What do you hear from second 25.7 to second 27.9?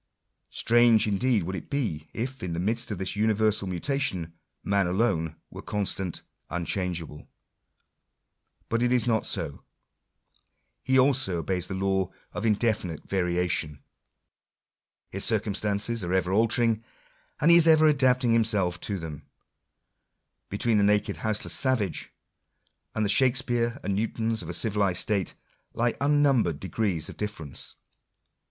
lie unnumbered degrees of difference.